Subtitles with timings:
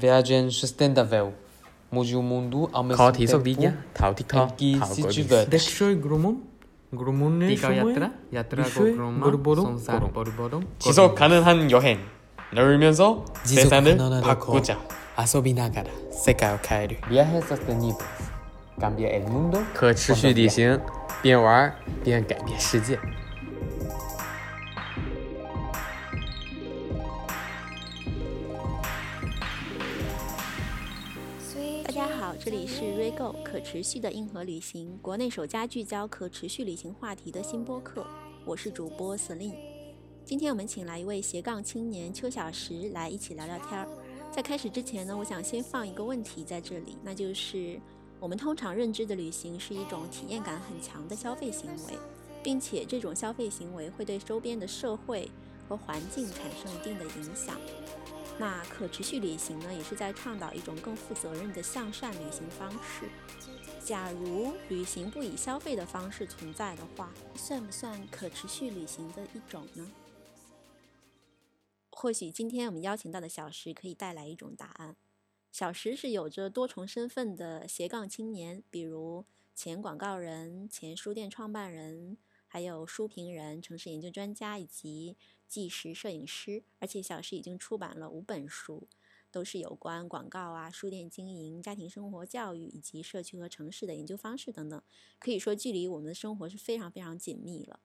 [0.00, 1.32] Viagem sustentável.
[1.90, 4.78] Mude o mundo ao mesmo Khó thí tempo sốc tí nhá Thảo TikTok em que
[4.78, 5.50] Thảo se gọi diverte.
[5.50, 6.42] Dekshoi grumum,
[6.92, 10.12] grumunne Tika shumwe, yatra, yatra ishwe, 고그로마, gorborom, 성살 고rom.
[10.12, 12.00] 보르보롬, 지속 가능한 여행.
[12.52, 14.78] 놀면서 지속 세상을 가능하고 바꾸자.
[15.16, 18.04] 遊びながら世界を変える Viajes sostenibles.
[18.78, 19.62] Cambia el mundo.
[19.72, 20.80] 可持续旅行，
[21.22, 21.72] 边玩
[22.04, 22.98] 边改变世界。
[33.11, 38.05] 里是 ReGo 可持续的硬核旅行，国内首家聚焦可持续旅行话题的新播客。
[38.45, 39.55] 我是主播 Celine。
[40.23, 43.87] 今天我们请来一位斜杠青年邱小石来一起聊聊天儿。
[44.31, 47.79] 在开始之前呢，我想先放一个问题在这里，那就是
[48.19, 51.97] 我们通常认知的旅行是一种体验感很强的消费行为，
[52.41, 55.29] 并且这种消费行为会对周边的社会
[55.67, 57.57] 和环境产生一定的影响。
[58.41, 63.07] 那可持续旅行呢，也是在倡导一种更负责任的向善旅行方式。
[63.85, 69.91] 假如旅行不以消费的方式存在的话，算不算可持续旅行的一种呢？
[71.91, 74.95] 或许今天我们邀请到的小石可以带来一种答案。
[75.51, 85.15] 小石是有着多重身份的斜杠青年，比如前广告人、前书店创办人，还有书评人、城市研究专家以及
[85.51, 86.63] 纪实摄影师。
[86.79, 88.87] 而且小石已经出版了五本书，
[89.29, 94.81] 都是有关广告啊、书店经营、家庭生活教育以及社区和城市的研究方式等等。
[95.19, 97.81] 可以说，距离我们的生活是非常非常紧密了。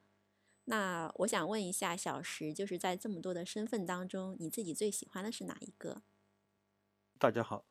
[0.69, 6.03] 那我想问一下小石，就是在这么多的身份当中，你自己最喜欢的是哪一个？
[7.19, 7.65] 大家好，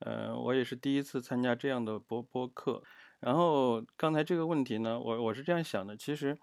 [0.00, 2.82] 呃，我也是第一次参加这样的播播客。
[3.20, 6.38] 然后刚才这个问题呢，我我是这样想的，其实，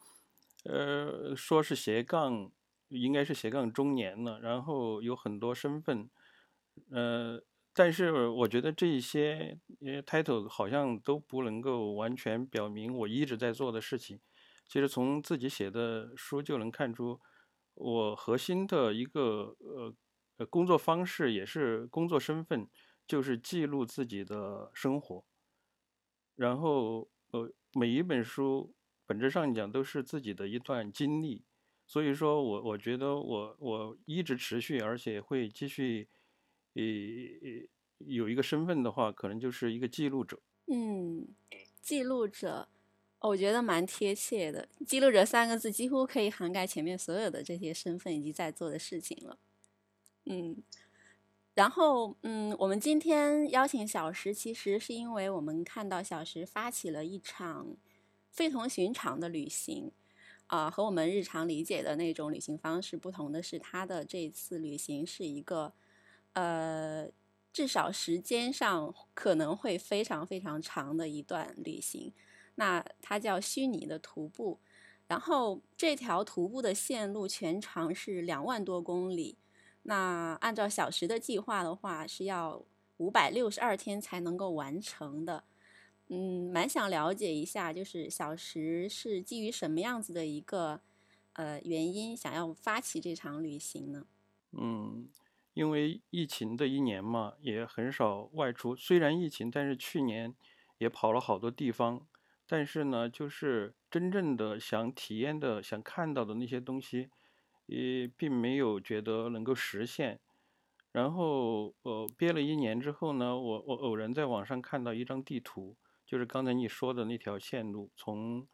[0.64, 2.52] 呃，说是斜杠，
[2.96, 6.10] 应该是斜杠中年了，然后有很多身份，
[6.89, 7.42] 呃，
[7.73, 14.20] 但是我觉得这一些呃 title 好像都不能够完全表明我一直在做的事情。
[14.67, 17.20] 其实从自己写的书就能看出，
[17.76, 19.55] 我核心的一个
[20.38, 22.67] 呃工作方式也是工作身份，
[23.08, 25.23] 就是记录自己的生活。
[26.36, 28.73] 然后呃每一本书
[29.05, 31.44] 本质上讲都是自己的一段经历，
[31.88, 36.08] 所以说我我觉得我我一直持续，而且会继续，
[36.73, 36.82] 呃
[38.00, 40.40] 有一个身份的话，可能就是一个记录者。
[40.68, 41.28] 嗯，
[41.82, 42.68] 记录者，
[43.20, 44.68] 我觉得蛮贴切的。
[44.86, 49.38] 记录者三个字几乎可以涵盖前面所有的这些身份以及在做的事情了。
[50.26, 50.58] 嗯，
[51.54, 57.78] 然后嗯，我们今天邀请小石，其实是因为我们看到小石发起了一场
[58.32, 59.92] 非同寻常的旅行。
[60.48, 65.73] 啊、和我们日常理解的那种旅行方式不同的是，他的这次旅行是一个，
[66.33, 67.10] 呃，
[67.52, 72.14] 至少时间上可能会非常非常长的一段旅行。
[72.55, 74.60] 那它叫虚拟的徒步，
[75.08, 79.38] 然后这条徒步的线路全长是两万多公里。
[79.84, 82.64] 那按照小时的计划的话，是要
[82.98, 85.44] 五百六十二天才能够完成的。
[86.08, 90.82] 嗯，蛮想了解一下，就是小石是基于什么样子的一个
[91.33, 94.05] 呃原因，想要发起这场旅行呢？
[94.52, 95.10] 嗯，
[95.54, 98.76] 因为疫情的一年嘛，也很少外出。
[98.76, 100.36] 虽然疫情，但是去年
[100.77, 102.05] 也跑了好多地方。
[102.48, 107.10] 但是呢，就是真正的想体验的、想看到的那些东西，
[107.66, 110.20] 也并没有觉得能够实现。
[110.92, 118.48] 然后，呃，憋了一年之后呢，我我偶然在网上看到一张地图，就是刚才你说的那条线路，从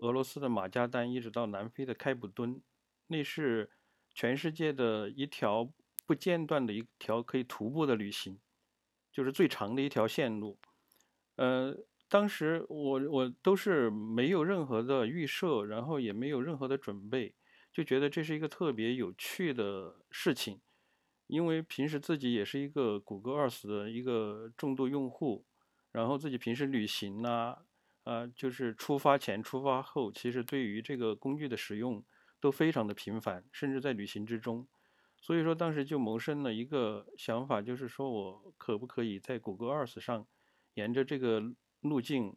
[0.00, 2.62] 俄罗斯的马加丹一直到南非的开普敦，
[3.08, 3.70] 那是
[4.14, 5.72] 全世界的一条
[6.06, 8.40] 不间断的一条可以徒步的旅行，
[9.12, 10.58] 就是最长的一条线路。
[11.36, 11.76] 呃，
[12.08, 17.34] 当时我我都是没有任何的预设，然后也没有任何的准备，
[17.72, 20.60] 就觉得这是一个特别有趣的事情。
[21.26, 25.44] 因为平时自己也是一个谷歌 Earth 的一个重度用户，
[25.92, 27.58] 然后自己平时旅行呐、
[28.04, 32.04] 啊，就是出发前、出发后，其实对于这个工具的使用
[32.40, 34.68] 都非常的频繁，甚至在旅行之中。
[35.20, 40.28] 所以说，当时就萌生了一个想法，就是说我可不可以在谷歌 Earth 上，
[40.74, 41.42] 沿着这个
[41.80, 42.36] 路径，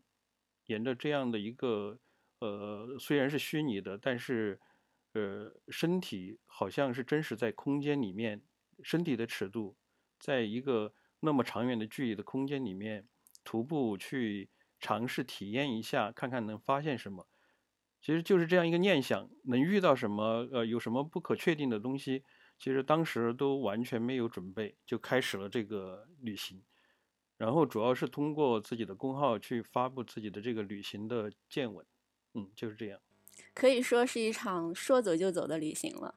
[0.65, 1.99] 沿着这样的一个
[2.39, 4.59] 呃，虽然是虚拟的，但是
[5.13, 8.41] 呃，身体好像是真实在空间里面，
[8.81, 9.77] 身体的尺度，
[10.17, 13.07] 在一个那么长远的距离的空间里面，
[13.43, 14.49] 徒步去
[14.79, 17.27] 尝试体验一下，看看能发现什么。
[18.01, 22.23] 其实就是这样一个念想，能遇到什么，呃，有什么不可确定的东西，
[22.57, 26.63] 其实当时都完全没有准备，就开始了这个旅行。
[27.37, 31.85] 然后主要是通过自己的公号去发布自己的这个旅行的见闻，
[32.33, 32.99] 嗯，就是这样。
[33.53, 36.15] 可以说是一场说走就走的旅行了。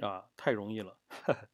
[0.00, 0.98] 啊，太容易了。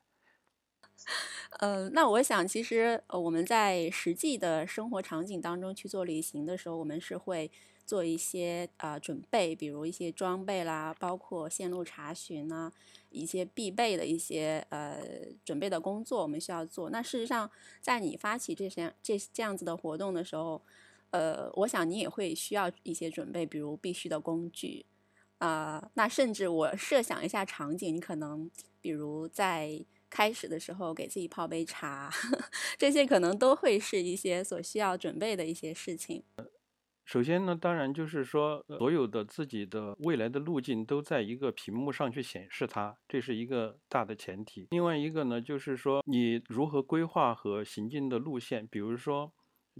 [1.59, 7.51] 呃，那我想，其实呃，我们在实际的生活场景当中去做旅行的时候，我们是会
[7.85, 12.73] 做一些啊准备，比如一些装备啦，包括线路查询啊，
[13.11, 15.03] 一些必备的一些呃
[15.45, 16.89] 准备的工作，我们需要做。
[16.91, 17.51] 那事实上，
[17.81, 20.63] 在你发起这些这这样子的活动的时候，
[21.11, 24.87] 呃，我想你也会需要一些准备，比如必须的工具
[25.39, 25.91] 啊。
[25.95, 28.49] 那甚至我设想一下场景，你可能
[28.81, 29.85] 比如在。
[30.11, 32.11] 开始的时候给自己泡杯茶，
[32.77, 36.25] 这些可能都会是一些所需要准备的一些事情。
[37.05, 44.69] 首先呢，当然就是说，所有的自己的未来的路径都在一个屏幕上去显示它，这是一个大的前提。
[44.71, 48.65] 另外一个呢，就是说你如何规划和行进的路线。
[48.69, 49.33] 比如说，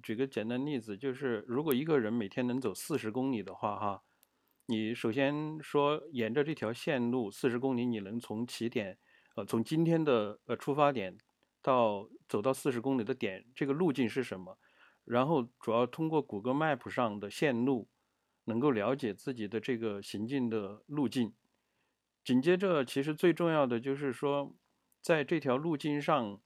[0.03, 4.03] 举个简单例子，就是如果一个人每天能走四十公里的话，哈，
[4.67, 8.99] 你首先说沿着这条线路四十公里，你能从起点。
[9.45, 11.17] 从今天的呃出发点
[11.63, 14.59] 到走到四十公里的点，这个路径是什么？
[15.05, 17.89] 然后主要通过谷歌 Map 上的线路，
[18.45, 21.35] 能够了解自己的这个行进的路径。
[22.23, 24.55] 紧接着，其实最重要的就是说，
[25.03, 26.41] 在这条路径上，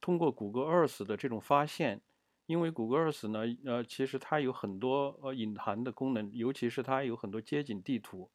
[0.00, 2.02] 通过谷歌 Earth 的这种发现，
[2.46, 8.30] 因为谷歌 Earth 呢，呃，其实它有很多呃隐含的功能，尤其是它有很多街景地图，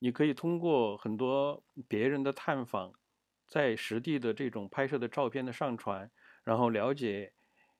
[0.00, 2.92] 你可以通过很多别人的探访。
[3.50, 6.10] 在实地的这种拍摄的照片的上传，
[6.44, 7.32] 然后了解，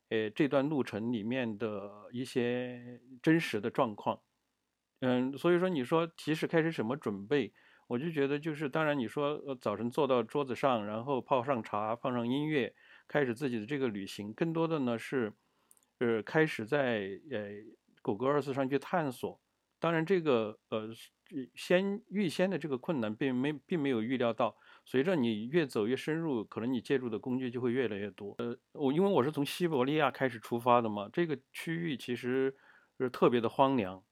[0.09, 4.21] 呃，这段路程里面的一些真实的状况，
[5.01, 7.55] 嗯，所以说你说提示开始什么准备，
[7.87, 12.75] 我就觉得就是，当然你说早晨坐到桌子上，然后泡上茶，放上音乐，
[13.07, 15.33] 开始自己的这个旅行，更多的呢是，
[16.01, 17.49] 呃，开始在呃
[18.03, 19.41] 谷歌 Earth 上去探索，
[19.79, 20.91] 当然这个呃
[21.55, 24.57] 先预先的这个困难并没并没有预料到。
[24.85, 28.35] 随着你越走越深入，可能你借助的工具就会越来越多。
[28.39, 32.57] 呃，我因为我是从西伯利亚开始出发的嘛，这个区域其实
[32.99, 34.03] 是特别的荒凉，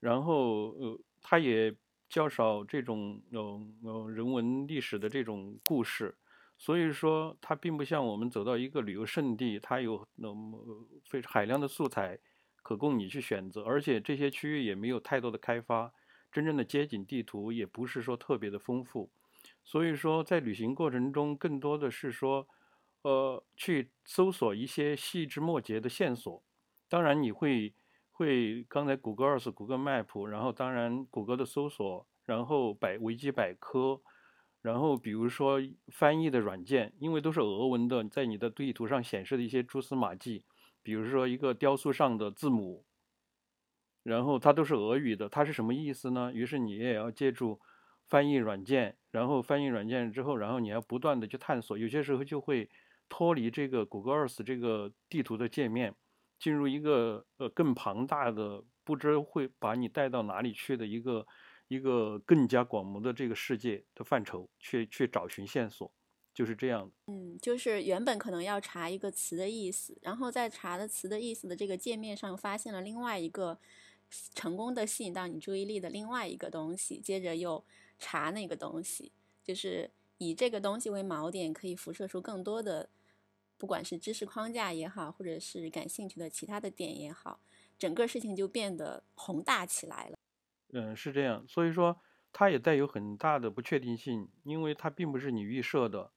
[0.00, 1.74] 然后呃，它也
[2.08, 6.16] 较少这种呃呃人文历史的这种故事，
[6.56, 12.18] 所以说它并不像我们走到一个旅游胜地，它有那么非海量的素材
[12.62, 15.92] 可供你去选择，而且这些区域也没有太多的开发，
[16.36, 19.08] 真正的街景地图也不是说特别的丰富。
[19.64, 22.46] 所以说，在旅行过程中，更多的是说，
[23.00, 26.42] 呃，去搜索一些细枝末节的线索。
[26.90, 27.72] 当然，你会
[28.10, 34.02] 会刚才谷歌 Earth、谷歌 Map，然后当然谷歌的搜索，然后百维基百科，
[34.60, 40.44] 然后比如说翻译的软件，因为都是俄文的，在你的地图上显示的一些蛛丝马迹，
[40.82, 42.84] 比如说一个雕塑上的字母，
[44.06, 46.32] 然后它都是俄语的，它是什么意思呢？
[46.32, 47.60] 于是你也要借助。
[48.08, 52.70] 翻译软件，然后翻译软件之后，然后你要不断的去探索，有些时候就会
[53.08, 55.92] 脱离这个谷歌 Earth 这个地图的界面，
[56.38, 61.26] 进入一个呃更庞大的，不知会把你带到哪里去的一个
[61.66, 65.92] 一个更加广袤的这个世界的范畴，去去找寻线索，
[66.32, 66.92] 就是这样的。
[67.12, 73.58] 嗯，就是原本可能要查一个词的意思，然后在查的词的意思的这个界面上，发现了另外一个
[74.34, 77.64] 成功的吸引到你注意力的另外一个东西，接着又。
[77.98, 79.10] 查那个东西，
[79.42, 82.90] 就是以这个东西为锚点，可以辐射出更多的，
[83.56, 87.40] 不管是知识框架也好，或者是感兴趣的其他的点也好，
[87.78, 90.18] 整个事情就变得宏大起来了。
[90.74, 91.98] 嗯，是这样，所以说
[92.34, 96.12] 它也带有很大的不确定性，因为它并不是你预设的，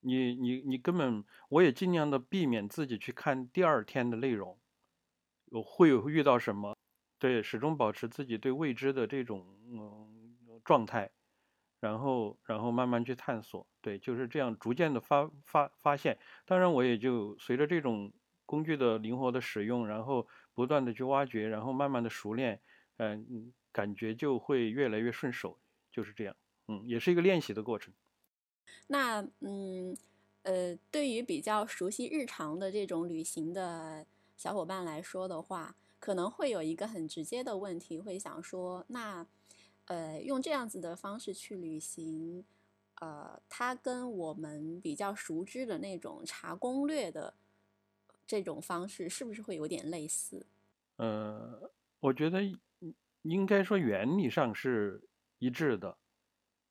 [0.00, 4.58] 你你你根本，我也尽量的避免自己去看第二天的内容，
[5.64, 6.75] 会有遇到什么，
[7.18, 10.12] 对，始终保持自己对未知的这种嗯。
[10.64, 11.12] 状态，
[11.78, 16.18] 然后，然后慢慢去探索，对，就是这样逐渐的发发发现。
[16.44, 18.12] 当然，我也就随着这种
[18.44, 22.60] 工具的灵活的使用，然后不断的去挖掘，然后慢慢的熟练，
[22.96, 25.60] 嗯，感觉就会越来越顺手，
[25.92, 26.34] 就是这样，
[26.66, 27.94] 嗯，也是一个练习的过程。
[28.88, 29.96] 那，嗯，
[30.42, 34.04] 呃，对于比较熟悉日常的这种旅行的
[34.36, 35.76] 小伙伴来说的话，
[36.06, 39.26] 可能会有一个很直接的问题，会想说，那。
[39.88, 42.44] 呃，用这样子的方式去旅行，
[42.96, 47.34] 呃，它跟我们比较熟知的那种查攻略的
[48.26, 50.44] 这种方式，是不是会有点类似？
[50.96, 51.70] 呃，
[52.00, 52.40] 我觉得
[53.22, 55.08] 应该说原理上是
[55.38, 55.96] 一致的，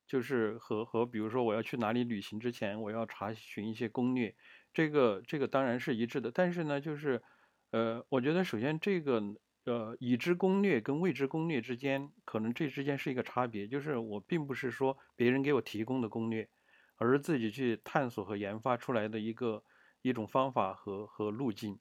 [0.05, 4.35] 就是和和比如说我要去哪里旅行之前，我要查询一些攻略，
[4.73, 6.29] 这个这个当然是一致的。
[6.29, 7.23] 但是呢，就是
[7.71, 9.21] 呃，我觉得首先这个
[9.65, 16.49] 呃已知攻略跟未知攻略之间，可能这之间是一个差别，就是我并不是说别人给我提供的攻略，
[16.97, 19.63] 而是自己去探索和研发出来的一个
[20.01, 21.79] 一种方法和和路径。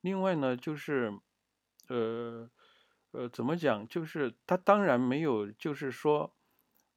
[0.00, 1.12] 另外呢，就是
[1.88, 2.50] 呃
[3.12, 6.34] 呃怎么讲，就是它当然没有，就是说。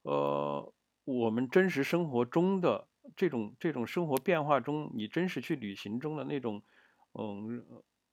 [0.03, 6.63] 呃，我们真实生活中的这种这种生活变化中，你真实去旅行中的那种，
[7.11, 7.65] 嗯，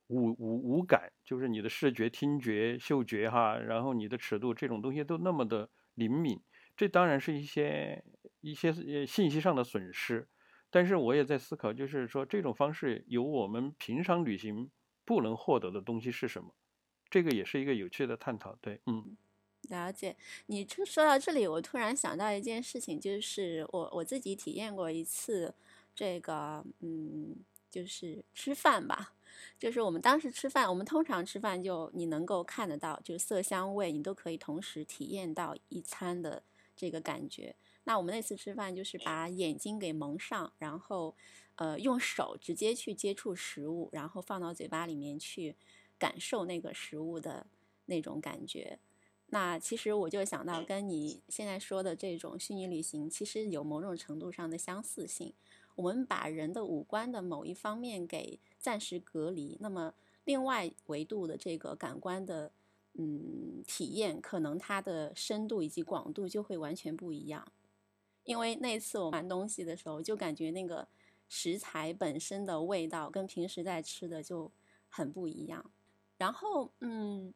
[0.09, 6.41] 五五五感，就是你的视觉、听觉、嗅觉哈，然后你的尺度这种东西都那么的灵敏，
[6.77, 8.05] 这当然是一些
[8.41, 10.29] 一些信息上的损失。
[10.71, 14.71] 但是我也在思考，就是说这种方式有我们平常旅行
[15.05, 16.55] 不能获得的东西是什么？
[17.09, 18.57] 这个也是一个有趣的探讨。
[18.61, 19.17] 对，嗯。
[19.71, 20.15] 了解，
[20.47, 25.55] 你这说到这里，我突然想到一件事情，就是我我自己体验过一次
[25.95, 27.37] 这个，嗯，
[27.71, 29.15] 就是吃饭吧，
[29.59, 36.43] 就是我们当时吃饭，我们通常吃饭就你能够看得到，就是色香味你都可以同时体验到一餐的
[36.77, 37.55] 这个感觉。
[37.85, 41.15] 那我们那次吃饭就是把眼睛给蒙上，然后
[41.57, 45.55] 呃用手直接去接触食物，然后放到嘴巴里面去
[45.99, 47.47] 感受那个食物的
[47.87, 48.79] 那种感觉。
[49.27, 55.35] 那其实我就想到，跟你现在说的这种虚拟旅行，其实有某种程度上的相似性。
[55.75, 62.53] 我们把人的五官的某一方面给暂时隔离，那么另外维度的这个感官的
[62.95, 67.47] 嗯体验，可能它的深度以及广度就会完全不一样。
[68.25, 70.87] 因为那次我玩东西的时候，就感觉那个
[71.29, 74.51] 食材本身的味道跟平时在吃的就
[74.89, 75.71] 很不一样。
[76.19, 77.33] 然后嗯。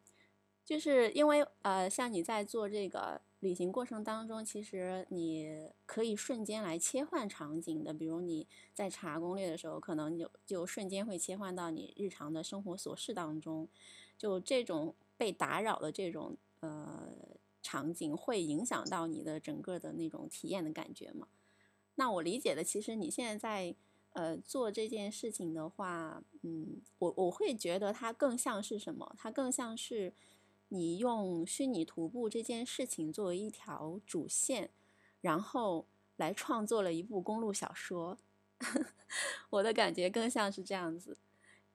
[0.64, 7.94] 就是因为呃，像你在做这个旅行过程当中，其实你可以瞬间来切换场景的。
[7.94, 13.68] 比如你在查攻略的时候，可能就就瞬间会切换到你日常的生活琐事当中。
[14.16, 17.08] 就这种被打扰的这种呃
[17.62, 21.28] 场景，会影响到你的整个的那种体验的感觉吗？
[21.94, 23.76] 那我理解的，其实你现在在
[24.14, 29.14] 呃做这件事情的话，嗯，我我会觉得它更像是什么？
[29.16, 30.12] 它更像是。
[30.68, 34.70] 你用虚拟徒步这件事情作为一条主线，
[35.20, 38.18] 然后来创作了一部公路小说。
[39.50, 41.16] 我的感觉更像是这样子，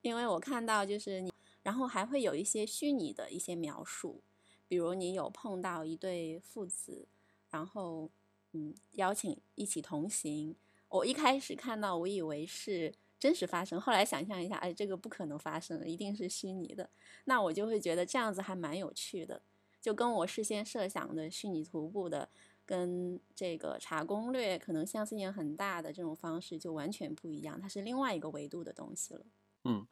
[0.02, 1.32] 因为我看到就是你，
[1.62, 4.22] 然后还会有一些虚拟的一些描述，
[4.68, 7.08] 比如你有碰到一对父子，
[7.50, 8.10] 然后
[8.52, 10.54] 嗯邀请一起同行。
[10.88, 12.94] 我一开始看到，我以为是。
[13.24, 16.90] 真实发生，后来想象一下，哎，这个不可能发生，一定是虚拟的。
[17.24, 19.40] 那我就会觉得这样子还蛮有趣的，
[19.80, 22.28] 就跟我事先设想的虚拟徒步的，
[22.66, 29.24] 跟这个查攻略可能相似性很大的这种方式就完全不一样，它是另外一个维度的东西了。
[29.64, 29.86] 嗯，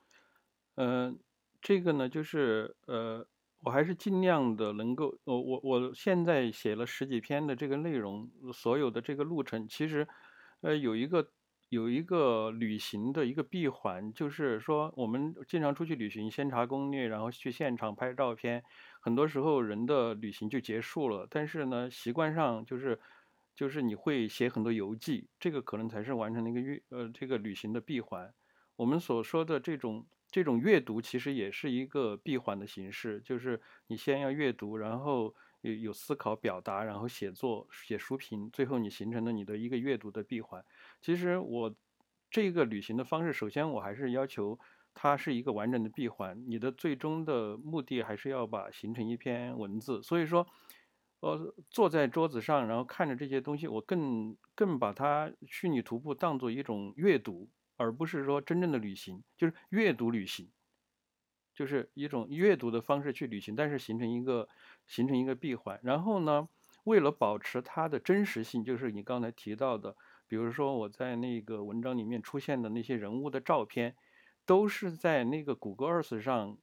[0.74, 1.14] 呃，
[1.62, 3.26] 这个呢，就是呃，
[3.60, 10.06] 我还是尽量的能够，我我我现在写了十几篇的这个内容，所有的这个路程，其实
[10.60, 11.30] 呃有一个。
[11.72, 18.62] 有一个旅行的一个闭环，就是说我们经常出去旅行，先查攻略，然后去现场拍照片。
[19.00, 23.00] 很多时候人的旅行就结束了，但是呢，习惯上就是，
[23.56, 28.34] 就是你会写很多游记，这个可能才是完成一个阅呃这个旅行的闭环。
[28.76, 35.34] 我们所说的这种这种阅读，其实也是一个闭环的形式，就是你先要阅读，然后。
[35.62, 40.64] 有有思考、表达，然后写作、写书评，最后你形成了你的一个阅读的闭环。
[41.00, 41.74] 其实我
[42.30, 44.58] 这个旅行的方式，首先我还是要求
[44.94, 46.44] 它是一个完整的闭环。
[46.46, 50.02] 你的最终的目的还是要把形成一篇文字。
[50.02, 50.46] 所以说，
[51.20, 60.50] 呃，坐在桌子上，然后看着这些东西，我更更把它虚拟徒步当做一种阅读，而不是说真正的旅行，就是阅读旅行。
[61.54, 64.48] 就是一种阅读的方式去旅行，但是形成一个
[64.86, 65.78] 形成一个闭环。
[65.82, 66.48] 然后呢，
[66.84, 69.94] 为了保持它的真实性，就是你刚才提到的，
[70.26, 73.94] 比如说我在那个文章里面出现的那些人物的照片，
[74.46, 76.56] 都是在那个谷歌 Earth 上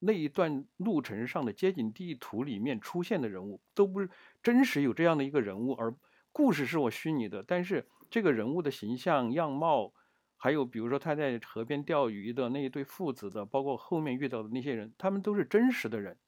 [0.00, 4.10] 那一段路程上的街景地图里面出现的人物，都不是
[4.42, 5.94] 真实有这样的一个人物，而
[6.32, 9.92] 故事是我虚拟的，但是这个人物的形象样貌。
[10.36, 16.18] 还有，比如说他在河边钓鱼的那一对父子的，包括后面遇到的那些人，他们都是真实的人，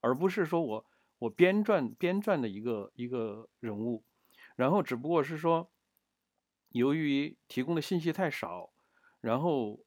[0.00, 0.86] 而不是说我
[1.20, 4.04] 我编撰编撰的一个一个人物。
[4.56, 5.70] 然后只不过是说，
[6.70, 8.72] 由于提供的信息太少，
[9.20, 9.84] 然后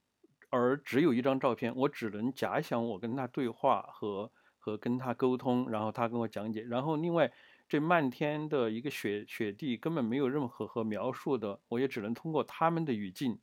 [0.50, 6.62] 而只有一张照片，我只能假想我跟他对话和和跟他沟通，然后他跟我讲解。
[6.64, 7.32] 然后另外
[7.68, 13.40] 这漫天的一个雪雪地根本没有任何和描述的，我也只能通过他们的语境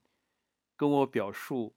[0.76, 1.74] 跟我表述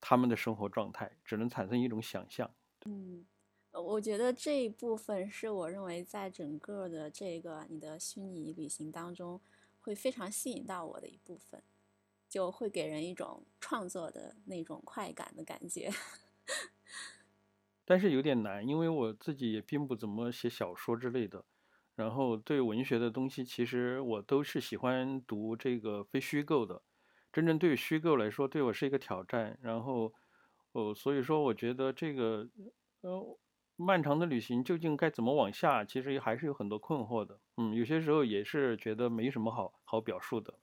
[0.00, 2.50] 他们的生活状态，只能产生一种想象。
[2.86, 3.24] 嗯，
[3.70, 9.40] 呃我觉得这一部分是我认为在整个的这个你的虚拟旅行当中
[9.80, 11.62] 会非常吸引到我的一部分，
[12.28, 15.90] 就会给人一种创作的那种快感的感觉。
[17.84, 21.44] 但是有点难，因为我自己也并不怎么写小说之类的，
[21.94, 26.82] 然后对文学的东西，其实我都是喜欢读这个非虚构的。
[27.32, 29.58] 真正对于虚构来说，对我是一个挑战。
[29.62, 30.12] 然后，
[30.72, 32.46] 哦，所以说我觉得这个，
[33.00, 33.38] 呃，
[33.76, 37.40] 漫长的旅行究竟该怎么往下，其实还是有很多困惑的。
[37.56, 40.54] 嗯，有些时候也是觉得没什么好好表述的。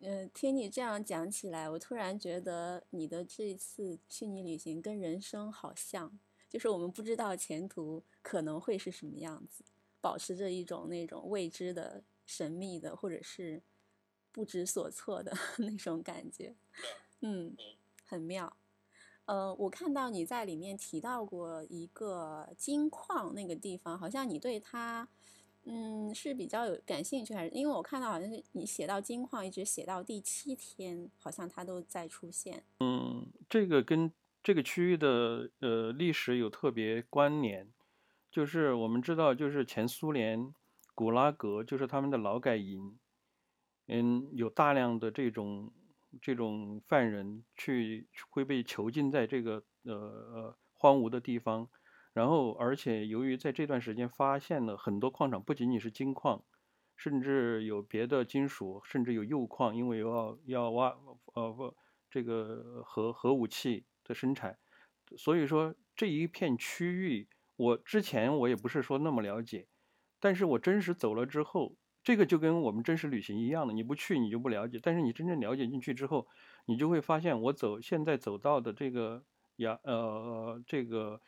[0.00, 9.64] 嗯，听你这样讲起来，我突然觉得你的这次虚拟旅行跟人生好像，就是我们不知道前途可能会是什么样子，
[10.00, 13.62] 保持着一种那种未知的、神秘的，或者是
[14.36, 16.54] 不知所措的 那种感觉。
[17.22, 17.56] 嗯，
[18.04, 18.54] 很妙。
[19.24, 25.08] 呃，我看到你在里面提到过一个金矿那个地方，好像你对它，
[25.64, 32.62] 嗯，是比较有感兴趣，还是因为我看到好像是你写到金矿，一直写到第七天，好像它都在出现。
[32.80, 34.12] 嗯，这个跟
[34.42, 37.72] 这个区域的呃历史有特别关联，
[38.30, 40.54] 就是我们知道，就是前苏联
[40.94, 42.96] 古拉格，就是他们的劳改营，
[43.88, 45.72] 嗯，有大量的这种
[46.20, 51.68] 这种犯人去会被囚禁在这个呃呃荒芜的地方，
[52.12, 56.44] 然后而且由于在这段时间发现了很多矿场，不仅仅是金矿，
[56.96, 60.96] 甚至有别的金属，甚至有铀矿，因为要要挖
[61.34, 61.74] 呃不
[62.10, 64.58] 这个核核武器的生产，
[65.16, 69.68] 所以说这一片区域，我之前我也不是说那么了解，
[70.18, 76.28] 但是我真实走了之后，这个就跟我们真实旅行一样的，你不去你就不了解，但是你真正了解进去之后，
[76.66, 79.24] 你就会发现我走现在走到的这个
[79.56, 81.20] 呀呃这个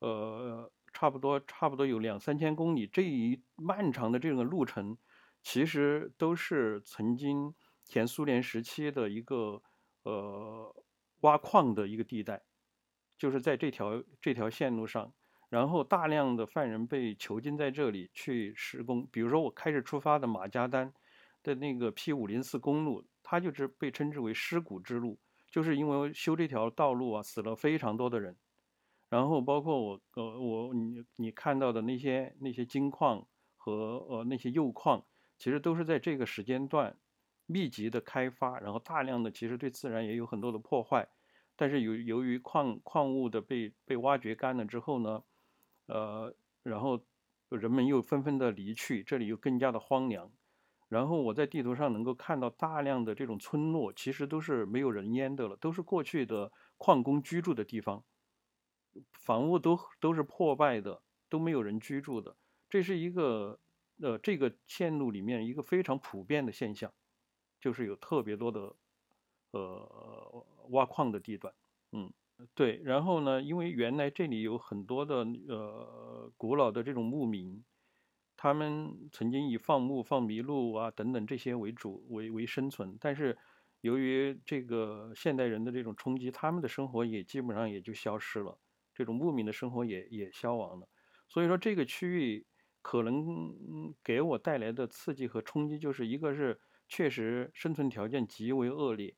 [0.00, 4.98] 呃差不多差不多有两三千公里这一漫长的这个路程，
[5.40, 7.54] 其实都是曾经
[7.84, 9.62] 前苏联时期的一个
[10.02, 10.74] 呃
[11.20, 12.42] 挖矿的一个地带，
[13.16, 15.14] 就是在这条这条线路上。
[15.48, 20.92] 然后大量的犯人被囚禁在这里去施工，比如说我开始出发的马加丹
[21.42, 25.18] 的那个 P 五零四公路，它就是被称之为尸骨之路，
[25.50, 28.36] 就是因为修这条道路啊，死了非常多的人。
[29.08, 35.06] 然后包括我呃我你你看到的那些那些金矿和呃那些铀矿，
[35.38, 36.98] 其实都是在这个时间段
[37.46, 41.08] 密集的开发，然后大量的其实对自然也有很多的破坏。
[41.56, 45.22] 但是由由于矿矿物的被被挖掘干了之后呢，
[45.88, 47.04] 呃，然后
[47.50, 50.32] 人们又纷纷的离去，这里又更加的荒凉。
[50.88, 58.04] 然后我在地图上能够看到大量的这种村落，其实都是没有人烟的了，都是过去的矿工居住的地方，
[59.12, 62.36] 房屋都都是破败的，都没有人居住的。
[62.70, 63.60] 这是一个
[64.00, 66.92] 呃这个线路里面一个非常普遍的现象，
[67.60, 68.76] 就是有特别多的
[69.50, 71.54] 呃挖矿的地段，
[71.92, 72.12] 嗯。
[72.54, 73.42] 对，然后呢？
[73.42, 77.64] 因为原来这里有很多的呃古老的这种牧民，
[78.36, 83.36] 他们曾经以放牧、放麋鹿啊等等这些为主为为生存，但是
[83.80, 88.58] 由于这个现代人的这种冲击，他们的生活也基本上也就消失了，
[88.94, 90.88] 这种牧民的生活也也消亡了。
[91.28, 92.46] 所以说这个区域
[92.82, 99.16] 可能给我带来的刺激和冲击，就是一个是确实生存条件极为恶劣。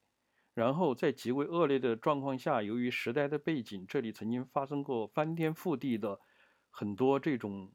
[0.60, 6.20] 然后在极为恶劣的状况下，由于时代的背景，这里曾经发生过翻天覆地的
[6.68, 7.72] 很多这种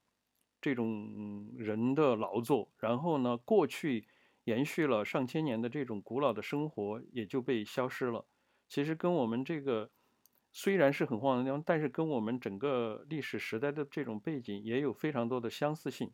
[0.62, 4.08] 这种人的劳作，然后呢，过去
[4.43, 8.28] 延续了上千年的这种古老的生活也就被消失了。
[8.67, 9.89] 其实跟我们这个
[10.52, 16.13] 虽然是很荒凉，但是跟我们整个历史时代的这种背景也有非常多的相似性，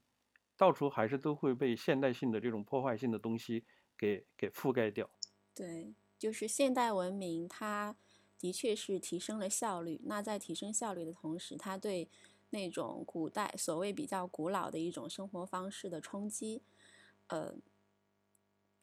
[0.56, 3.66] 到处还是都会被现代性的这种破坏性的东西
[3.98, 5.10] 给给覆盖掉。
[5.54, 5.94] 对。
[6.22, 7.96] 就是现代文明，它
[8.38, 10.00] 的确是提升了效率。
[10.04, 12.08] 那在提升效率的同时，它对
[12.52, 16.62] 那种古代所谓比较古老的一种生活方式的冲击，
[17.26, 17.56] 呃，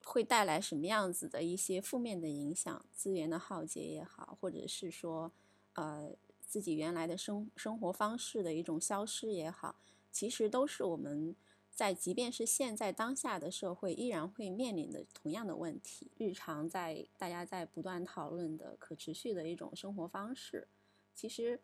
[0.03, 2.85] 会带来什么样子的一些负面的影响？
[2.93, 5.31] 资源的耗竭也好，或者是说，
[5.75, 9.77] 呃，自己原来的生生活方式的一种消失也好，
[10.11, 11.37] 其实都是我们。
[11.79, 16.11] 在即便是现在当下的社会，依然会面临的同样的问题。
[16.17, 20.67] 日常在大家在不断讨论的可持续的一种生活方式，
[21.15, 21.61] 其实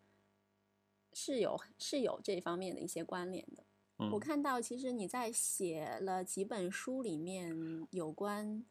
[1.11, 3.65] 是有是有这方面的一些关联的。
[3.97, 8.63] 我嗯看到，其实你在写了几本书里面有关，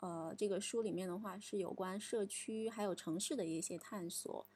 [0.00, 4.46] 呃，这个书里面的话是有关社区还有城市的一些探索。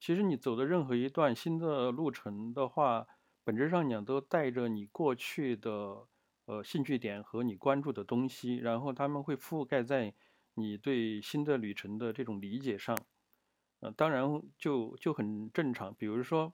[0.00, 3.06] 其实你走的任何一段新的路程的话，
[3.44, 6.06] 本质上讲都带着你过去的
[6.44, 10.14] 呃兴趣点和你关注的东西，然后他们会覆盖在
[10.54, 12.96] 你对新的旅程的这种理解上。
[13.80, 15.92] 呃，当然就就很正常。
[15.94, 16.52] 比如说，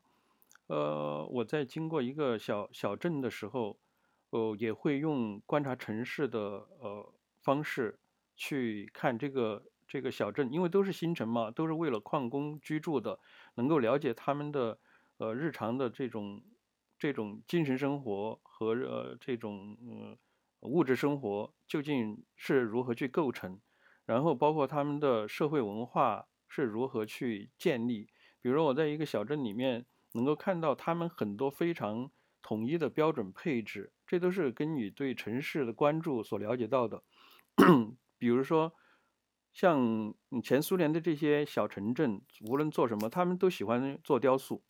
[0.68, 3.78] 呃，我在经过一个小小镇的时候，
[4.30, 6.40] 呃，也会用观察城市的
[6.80, 7.98] 呃方式
[8.34, 13.20] 去看这个这个小镇，因为都是新城嘛，都是为了矿工居住的，
[13.56, 14.78] 能够了解他们的
[15.18, 16.42] 呃日常的这种
[16.98, 20.18] 这种精神生活和呃这种嗯、
[20.60, 23.60] 物质生活究竟是如何去构成，
[24.04, 28.08] 然后包括他们的社会文化是如何去建立。
[28.40, 32.10] 比如我在一个小镇里面能够看到他们很多非常
[32.42, 37.02] 统一的标准配置，这都是跟你对城市的关注所了解到的。
[38.18, 38.72] 比如说，
[39.52, 44.64] 像前苏联的这些小城镇，无论做什么，他们都喜欢做雕塑，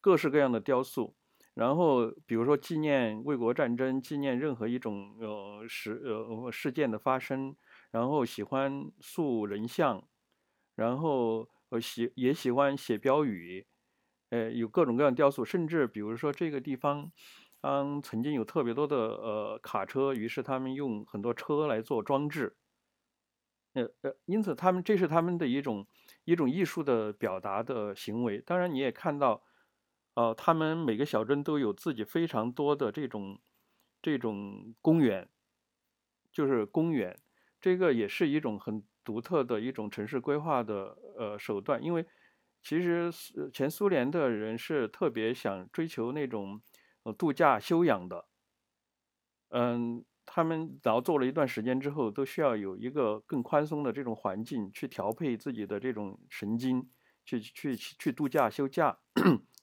[0.00, 1.16] 各式各样的雕塑。
[1.54, 7.56] 然后，比如说纪念卫国战争，纪念任何一种呃事呃事件的发生，
[7.92, 10.08] 然后喜欢塑人像，
[10.74, 13.66] 然后呃喜也喜欢写标语，
[14.30, 17.12] 呃有各种各样雕塑，甚至比如说这个地方，
[17.60, 22.56] 嗯曾经有特别多的呃卡车，于是他们用很多车来做装置，
[23.74, 25.86] 呃呃，因此他们这是他们的一种
[26.24, 28.40] 一种艺术的表达的行为。
[28.40, 29.42] 当然，你也看到，
[30.14, 33.40] 呃，他们每个小镇都有自己非常多的这种
[34.00, 35.28] 这种公园，
[36.32, 37.18] 就是公园，
[37.60, 41.82] 这个也是一种很独特的一种城市规划的呃手段。
[41.82, 42.06] 因为
[42.62, 43.10] 其实
[43.52, 46.62] 前苏联的人是特别想追求那种
[47.02, 48.26] 呃度假休养的，
[49.50, 56.88] 嗯，他们劳作了一段时间之后，都需要有一个更宽松的这种环境去调配自己的这种神经，
[57.24, 58.98] 去去去度假休假，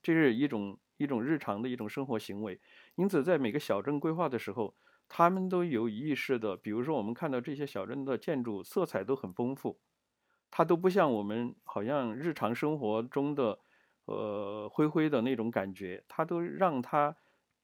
[0.01, 2.59] 这是一种一种日常的一种生活行为。
[2.95, 4.75] 因此，在每个小镇规划的时候，
[5.07, 9.79] 他们都有意识的，比如说我们看到这些小镇的建筑色彩都很丰富，
[10.49, 13.59] 它都不像我们好像日常生活中的
[14.05, 17.15] 呃灰灰的那种感觉，它都让它。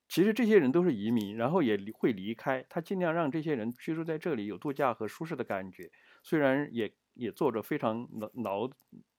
[0.09, 5.91] 其实这些人都是移民，然后也会离开，他尽量让这些人居住在这里，有度假和舒适的感觉。
[6.23, 8.71] 虽然也也做着非常劳劳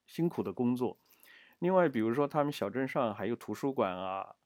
[0.06, 0.98] 辛苦的工作。
[1.60, 4.36] 另外，比如说他们小镇上还有图书馆啊，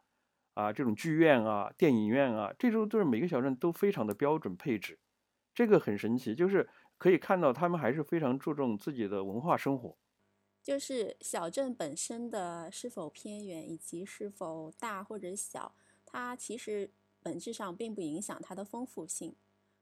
[0.55, 4.99] 啊这种剧院啊、电影院啊，这种都是每个小镇都非常的标准配置。
[5.55, 9.97] 这个很神奇，就是可以看到他们还是非常注重自己的文化生活。
[10.63, 15.75] 就是小镇本身的是否偏远，以及是否大或者小。
[16.07, 16.91] 它其实
[17.23, 19.35] 本质上并不影响它的丰富性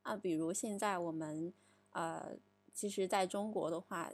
[0.02, 1.52] 啊，比如现在我们
[1.90, 2.36] 呃，
[2.72, 4.10] 其实在中国的话，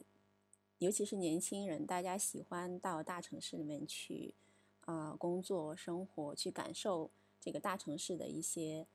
[0.78, 4.34] 尤其是年轻人，大家喜欢到大城市里面去
[4.82, 7.10] 啊、工作、生活，去感受
[7.40, 8.86] 这个大城市的一些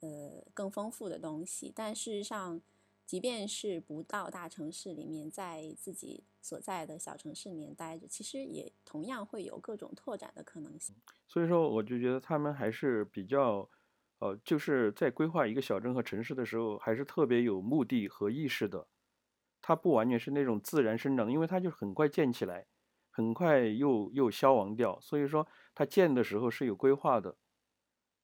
[0.00, 1.70] 呃更丰富的东西。
[1.74, 2.62] 但事实上，
[3.04, 10.96] 即便是不到大城市里面，在自己所在的小城市里面待着，其实也同样会有各种拓展的可能性。
[11.28, 13.68] 所以说，我就觉得他们还是比较，
[14.20, 18.86] 呃，就是在规划一个小镇和城市的时候，还是特别有目的和意识的。
[19.62, 22.66] 它不完全是那种自然生长，因为它就很快建起来，
[23.10, 25.00] 很快又又消亡掉。
[25.00, 27.36] 所以说，它建的时候是有规划的，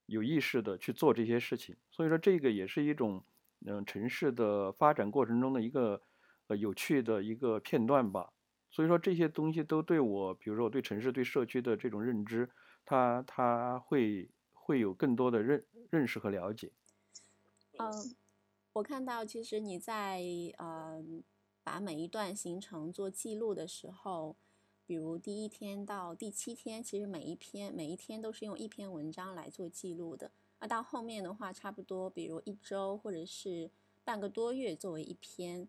[0.07, 1.77] 有意识的去做这些事情。
[1.90, 3.25] 所以说，这个也是一种。
[3.64, 6.03] 嗯，城市的发展过程中的一个
[6.49, 8.33] 呃有趣的一个片段吧。
[8.73, 12.51] 所以说这些东西都对我，比如说我对城市、对社区的这种认知，
[12.85, 16.73] 它它会会有更多的认认识和了解。
[17.79, 18.16] 嗯，
[18.75, 20.23] 我看到其实你在
[20.57, 21.05] 呃
[21.63, 24.35] 把每一段行程做记录的时候，
[24.87, 30.31] 比如第一天到第七天，其实每一篇每一天都是用一篇文章来做记录的。
[30.61, 33.71] 那到后面的话，差不多，比如一周或者是
[34.05, 35.69] 半个多月作为一篇，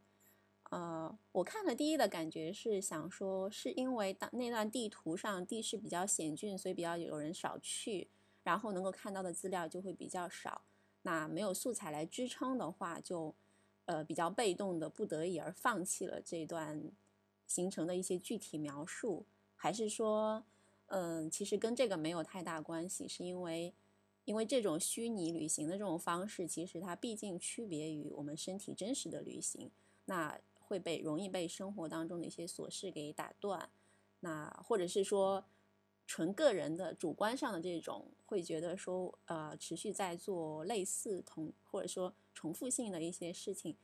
[0.69, 8.07] 呃，我看了第一的感觉是想说，是因为当那段地图上地势比较险峻，所以比较有人少去，
[8.43, 10.61] 然后能够看到的资料就会比较少。
[11.03, 13.33] 那没有素材来支撑的话，就
[13.85, 16.91] 呃比较被动的，不得已而放弃了这段
[17.45, 20.43] 行程的一些具体描述，还是说，
[20.87, 23.73] 嗯、其实跟这个没有太大关系，是因为。
[24.25, 29.69] 因为这种虚拟旅行的这种方式，其实它毕竟区别于我们身体真实的旅行，
[30.05, 33.69] 那会被容易被生活当中的一些琐事给打断，
[34.21, 35.43] 那或者是说，
[36.05, 43.77] 纯个人的主观上的这种，会觉得说，呃，持续在做类似同或者说重复性的一些事情，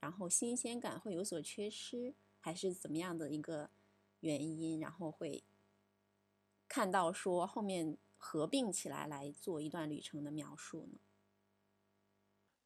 [0.00, 3.70] 然后新鲜感会有所缺失，还是怎么样的一个
[4.20, 4.80] 原因？
[4.80, 5.44] 然后会
[6.66, 10.98] 看到说后面合并起来来做一段旅程的描述呢？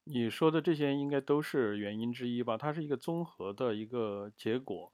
[0.05, 2.57] 你说的这些应该都是原因之一吧？
[2.57, 4.92] 它是一个综合的一个结果。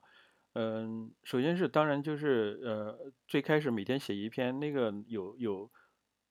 [0.59, 5.71] 嗯，首先是当然就是呃，最开始每天写一篇，那个有有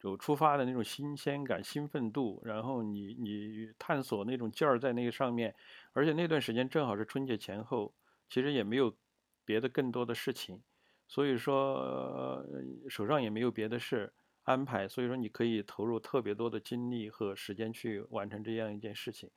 [0.00, 5.54] 有出发的那种新鲜感、兴奋度，然后你你探索那种劲儿在那个上面，
[5.92, 7.94] 而且那段时间正好是春节前后，
[8.28, 8.96] 其实也没有
[9.44, 10.60] 别的更多的事情，
[11.06, 12.44] 所以说
[12.88, 14.12] 手上也没有别的事
[14.42, 19.30] 安排，所以说你可以投入特别多的精力和时间去完成这样一件事情，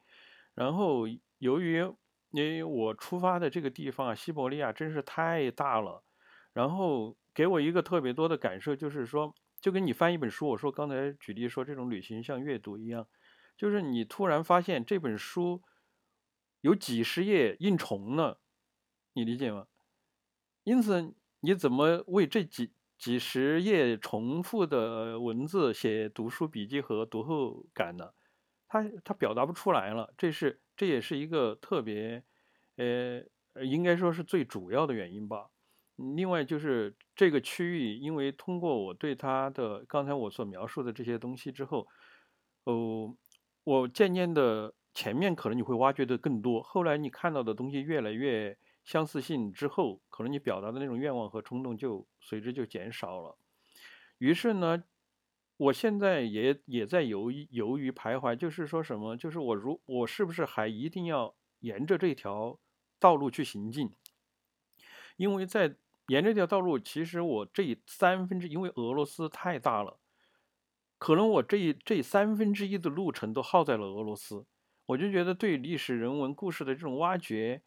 [0.56, 1.06] 然后
[1.38, 1.88] 由于。
[2.32, 6.04] 因为我出发的这个地方啊，西伯利亚真是太大了，
[6.54, 13.08] 然后给我一个特别多的感受，就是说，就跟你翻一本书，我说刚才举例说这种旅行像阅读一样，
[13.58, 15.64] 就是你突然发现这本书
[16.62, 18.40] 有几十页印重了，
[19.14, 19.66] 你理解吗？
[20.64, 28.12] 因此，你怎么为这几几十页重复的文字写读书笔记和读后感呢？
[28.68, 30.62] 他他表达不出来了，这是。
[30.80, 32.24] 这也是一个特别，
[32.78, 33.22] 呃，
[33.66, 35.50] 应该说是最主要的原因吧。
[36.16, 41.86] 另外就是这个区域，因为通过我对它的刚才我所描述的这些东西之后，
[42.64, 43.14] 哦，
[43.66, 53.38] 我渐渐的前面可能你会挖掘的更多，后来你看到的东西越来越相似性之后，可能你表达的那种愿望和冲动就随之就减少了。
[54.18, 54.86] 于是呢。
[55.60, 62.58] 我现在也也在犹豫犹豫徘徊，就是说什么，就是我如我是不是还一定要沿着这条
[62.98, 63.94] 道路去行进？
[65.18, 65.76] 因为在
[66.08, 70.00] 沿这条道路，其实我这三分之，因为俄罗斯太大了，
[70.98, 74.46] 可能我这这三分之一的路程都耗在了俄罗斯，
[74.86, 77.62] 我就觉得对历史人文故事的这种挖掘，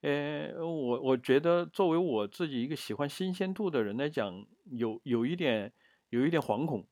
[0.00, 5.72] 呃，我我觉得作为我自己一个喜欢新鲜度的人来讲，有有一点
[6.08, 6.84] 有一点惶恐。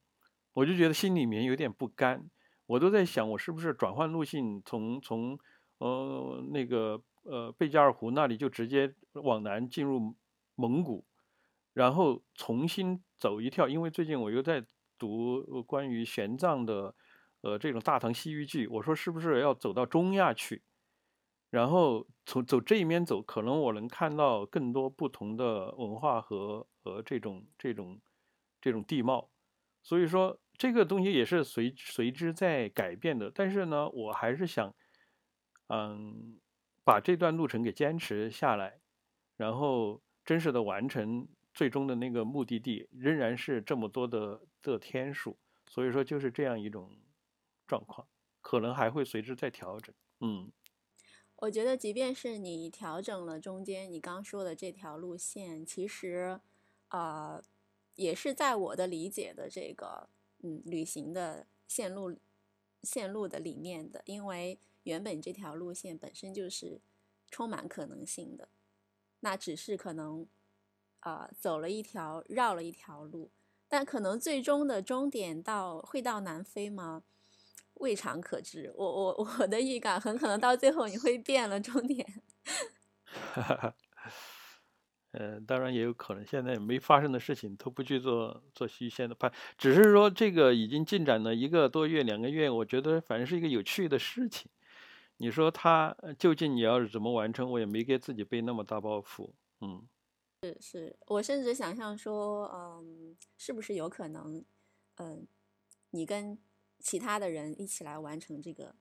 [0.56, 2.30] 我就觉得心里面有点不甘，
[2.64, 5.38] 我都在想，我是不是转换路线，从从
[5.76, 10.16] 呃那个呃贝加尔湖那里就直接往南进入
[10.54, 11.04] 蒙古，
[11.74, 14.64] 然后重新走一跳，因为最近我又在
[14.96, 16.94] 读关于玄奘的
[17.42, 20.62] 呃这种大唐西域记，我说是不是要走到中亚去，
[21.50, 28.00] 然后从走这一面走，可能我能看到更多不同的文化和和这种这种
[28.58, 29.28] 这种地貌，
[29.82, 30.38] 所以说。
[30.58, 34.74] 这个东西也是随随之在改变的，但是呢，我还是想，
[35.68, 36.38] 嗯，
[36.82, 38.80] 把这段路程给坚持下来，
[39.36, 46.90] 然后真实的完成最终的那个目的地，仍然是这么多的的天数，所以说就是这样一种
[47.66, 48.06] 状况，
[48.40, 49.94] 可能还会随之再调整。
[50.20, 50.50] 嗯，
[51.36, 56.40] 我觉得即便是你调整了中间你刚说的这条路线，其实，
[56.88, 57.42] 呃，
[57.94, 60.08] 也是在我的理解的这个。
[60.46, 62.16] 嗯，旅行的线路
[62.84, 66.80] 线路的里面的，因为原本这条路线本身就是
[67.28, 68.48] 充满可能性的，
[69.20, 70.24] 那只是可能
[71.00, 73.30] 啊走了一条绕了一条路，
[73.68, 77.02] 但可能最终的终点到会到南非吗？
[77.74, 78.72] 未尝可知。
[78.76, 82.22] 我我我的预感很可能到最后你会变了终点。
[85.18, 94.50] 呃，当然也有可能，现在没发生的事情都不去做做虚线的判，只是说这个已经进展了一个多月、两个月，我觉得反正是一个有趣的事情。
[95.16, 99.30] 你说他究竟你要是怎么完成，我也没给自己背那么大包袱。
[99.62, 99.88] 嗯，
[100.42, 104.44] 是是，我甚至想象说，嗯，是不是有可能，
[104.96, 105.26] 嗯，
[105.92, 106.38] 你跟
[106.78, 108.74] 其他的人一起来完成这个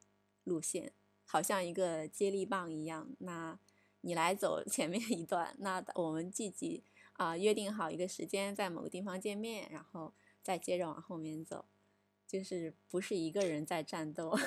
[0.44, 0.92] 路线，
[1.24, 3.58] 好像一个接力棒一样，那。
[4.06, 10.14] 你来走前面一段，那我们积极啊约定好一个时间，在某个地方见面，然后
[10.44, 11.66] 再接着往后面走，
[12.28, 14.38] 就是不是一个人在战斗。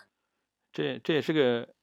[0.70, 1.74] 这这也是个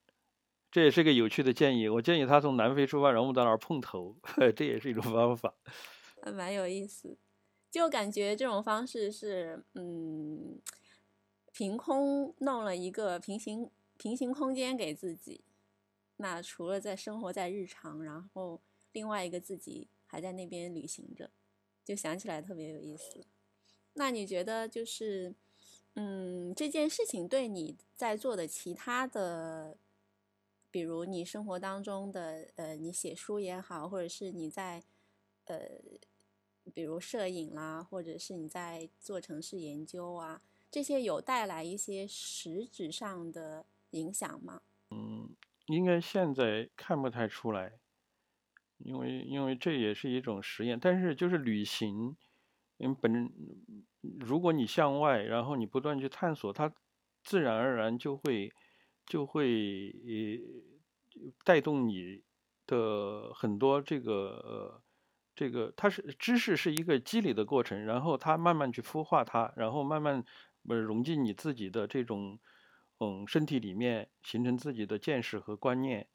[0.70, 1.88] 这也是个有趣的建议。
[1.88, 4.16] 我建议他从南非出发，然后到那儿碰头，
[4.54, 5.52] 这也是一种方法。
[6.32, 7.18] 蛮有意思，
[7.72, 10.60] 就感觉这种方式是嗯，
[11.52, 15.42] 凭空弄了一个平行平行空间给自己。
[16.16, 18.60] 那除了在生活在日常，然后
[18.92, 21.30] 另外一个自己还在那边旅行着，
[21.84, 23.26] 就想起来特别有意思。
[23.94, 25.34] 那你觉得就是，
[25.94, 29.78] 嗯，这件事情对你在做的其他的，
[30.70, 34.82] 比如你生活当中的，呃，你写书也好，或者是你在，
[35.44, 35.58] 呃，
[36.74, 44.62] 比如摄影啦，或者是你在做城市研究啊，这些有带来一些实质上的影响吗？
[44.90, 45.34] 嗯，
[45.66, 47.72] 应该现在看不太出来，
[48.78, 50.78] 因为因为这也是一种实验。
[50.80, 52.16] 但是就是旅行，
[52.78, 53.32] 嗯，本
[54.20, 56.72] 如果你向外，然后你不断去探索，它
[57.24, 58.52] 自然而然就会
[59.04, 62.22] 就会呃带动你
[62.66, 64.12] 的很多这个
[64.44, 64.82] 呃
[65.34, 70.24] 这个，它是知识是一个积累的过程，然后它慢慢去孵化它，然后慢慢
[70.62, 72.38] 融进你自己的这种。
[72.98, 76.08] 嗯，身体里面形成自己的见识和观念，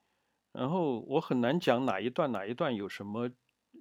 [0.51, 3.29] 然后我很难讲哪一段哪一段有什么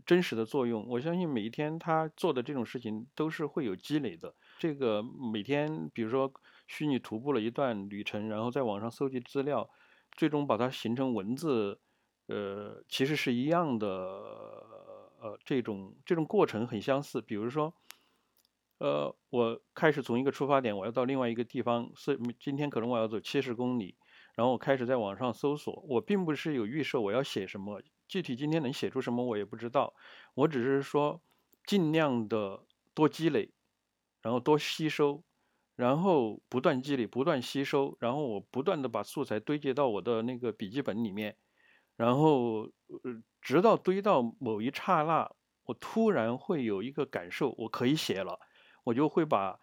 [0.05, 0.87] 真实的作用。
[0.87, 4.35] 我相信每一天他做的这种事情都是会有积累的。
[4.59, 6.31] 这个每天，比如说
[6.67, 9.71] 虚拟徒步了一段旅程，然后在网上搜集资料，
[10.13, 11.81] 最终把它形成文字，
[12.27, 13.89] 呃，其实是一样的，
[15.21, 17.23] 呃，这种这种过程很相似。
[17.23, 17.75] 比如说。
[18.81, 23.99] 呃，我开始从一个出发点，我要到另外一个地方，是今天可能我要走七十公里，
[24.35, 25.85] 然后我开始在网上搜索。
[25.87, 29.93] 我并不是有预设我要写什么，具体今天能写出什么我也不知道。
[30.33, 31.23] 我只是说
[31.67, 32.65] 尽量的
[32.95, 33.53] 多积累，
[34.23, 35.25] 然后多吸收，
[35.77, 41.37] 然后不断积累，不断吸收，然后我不断的把素材堆积到我的那个笔记本里面，
[41.97, 42.63] 然后
[43.05, 45.31] 呃，直到堆到某一刹那，
[45.65, 48.39] 我突然会有一个感受，我可以写了。
[48.85, 49.61] 我就会把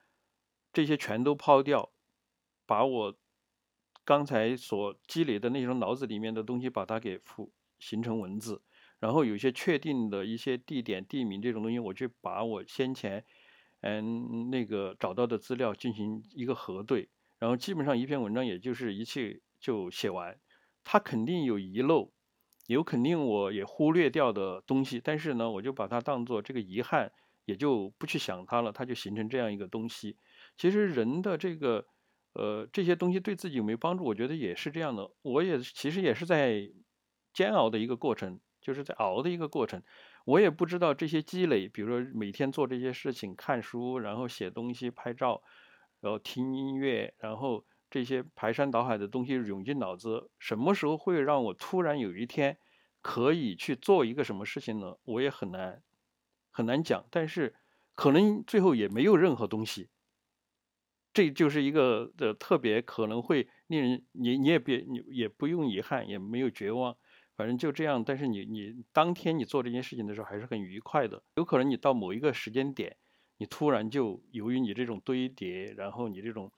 [0.72, 1.92] 这些全都抛掉，
[2.66, 3.18] 把我
[4.06, 8.62] 刚才所积累的那种脑子里面的东西，把它给复形成文字。
[9.00, 13.26] 然后有些确定的一些地点、地名这种东西，我去把我先前
[13.82, 17.10] 嗯那个找到的资料进行一个核对。
[17.40, 20.40] 然后基本上一篇文章也就是一气就写完。
[20.84, 22.12] 它肯定有遗漏，
[22.66, 27.12] 有肯定我也忽略掉的东西，但是呢，我就把它当做这个遗憾。
[27.48, 30.18] 也就不去想它了，它就形成这样一个东西。
[30.58, 31.86] 其实人的这个，
[32.34, 34.04] 呃，这些东西对自己有没有帮助？
[34.04, 35.10] 我觉得也是这样的。
[35.22, 36.70] 我也其实也是在
[37.34, 39.82] 煎熬的一个过程，就是在熬的一个过程。
[40.26, 45.42] 我也不知道这些积累，比如说每天做这些事情，看书，然后写东西、拍照，
[46.02, 52.58] 然后听音乐，然后这些排山倒海的东西涌进脑子，什么时候会让我突然有一天
[53.02, 54.98] 可以去做一个什么事情呢？
[55.06, 55.82] 我也很难。
[56.58, 57.54] 很难讲，但是
[57.94, 59.90] 可能最后也没有任何东西，
[61.14, 66.98] 这就是一个的特别可能会令人你你也别你也不用遗憾，也没有绝望，
[67.36, 68.04] 反正就这样。
[68.04, 71.22] 但是你你当天你做这件事情的时候还是很愉快的。
[71.36, 72.98] 有可能你到某一个时间点，
[73.38, 76.52] 你突然就由于你这种堆叠，然后你这种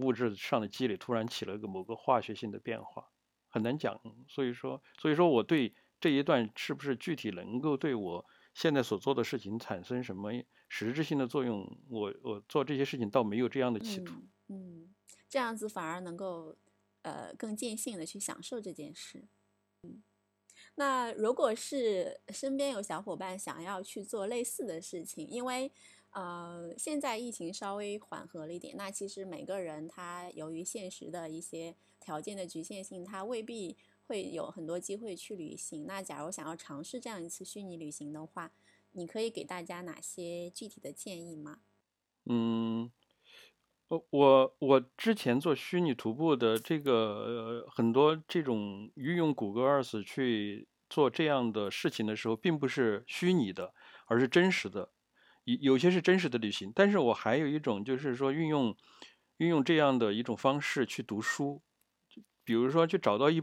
[0.00, 3.08] 物质上的积累，突然起了个某个化学性的变化，
[3.48, 4.00] 很难讲。
[4.26, 8.26] 所以说，所以说我对这一段是不是具体能够对我。
[8.54, 10.30] 现在所做的事情产生什么
[10.68, 11.66] 实质性的作用？
[11.88, 14.14] 我我做这些事情倒没有这样的企图。
[14.48, 14.94] 嗯，
[15.28, 16.56] 这样子反而能够
[17.02, 19.26] 呃更尽兴的去享受这件事。
[19.84, 20.02] 嗯，
[20.74, 25.72] 那如果是身边有小伙伴想要去做类似的事情，因为
[26.10, 33.76] 呃现在疫情稍微缓和了一点，那其实每个人他由于现实的一些条件的局限性，他未必。
[34.12, 35.86] 会有很多机会去旅行。
[35.86, 38.52] 那假如想要尝试这样一次虚拟旅行的话，
[38.92, 41.60] 你可以给大家哪些具体的建议吗？
[42.26, 42.92] 嗯，
[43.88, 53.72] 我我我之前做虚拟徒步的这个很多这种运用谷歌 Earth 去做这样的事情的时候，并不是虚拟的，
[54.04, 54.92] 而是真实的。
[55.44, 58.76] 有有些是真实的旅行，但是我还有一种就是说运用
[59.38, 61.62] 运用这样的一种方式去读书，
[62.44, 63.42] 比如说去找到一。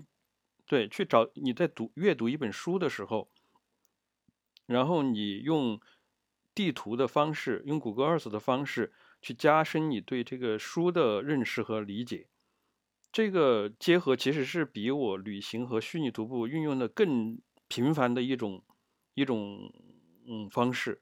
[0.69, 3.31] 对，去找你在读阅读一本书的时候，
[4.67, 5.81] 然后你用
[6.53, 12.27] 地图的方式，用谷歌 Earth 的方式去加深你对这个书的认识和理解。
[13.11, 18.63] 这个结合其实是比我旅行和虚拟徒步运用的更频繁的一种
[19.15, 19.73] 一种
[20.27, 21.01] 嗯方式，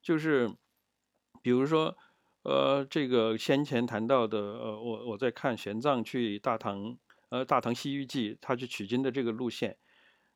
[0.00, 0.50] 就是
[1.42, 1.94] 比如说
[2.42, 6.96] 呃，这个先前谈到的呃，我我在看玄奘去大唐。
[7.30, 9.76] 呃，《大唐西域记》他去取经的这个路线，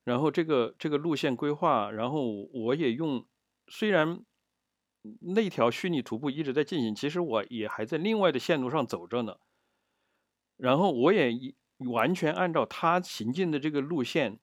[0.05, 3.27] 然后这个这个路线规划，然后我也用，
[3.69, 4.25] 虽然
[5.35, 9.37] 那条虚拟徒步一直在进行，其实我也还在另外的线路上走着呢。
[10.57, 11.33] 然后我也
[11.79, 14.39] 完全按照他行进的这个路线，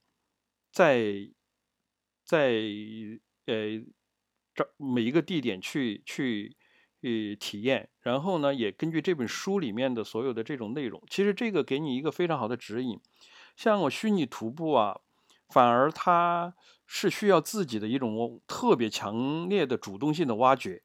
[0.72, 1.32] 在
[2.24, 2.62] 在
[3.45, 3.80] 呃
[4.56, 6.58] 找每一个地点去去。
[7.02, 13.00] 去体验，然后呢，也根据这本书里面的所有的这种内容，其实这个给你一个非常好的指引。
[13.56, 15.00] 像我虚拟徒步啊，
[15.50, 16.54] 反而它
[16.86, 20.84] 是需要自己的一种特别强烈的主动性的挖掘。